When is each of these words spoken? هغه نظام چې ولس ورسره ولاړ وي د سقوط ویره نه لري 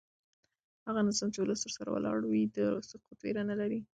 هغه 0.87 0.99
نظام 1.07 1.29
چې 1.33 1.39
ولس 1.41 1.61
ورسره 1.63 1.89
ولاړ 1.91 2.19
وي 2.25 2.43
د 2.57 2.59
سقوط 2.89 3.19
ویره 3.21 3.43
نه 3.49 3.55
لري 3.61 3.79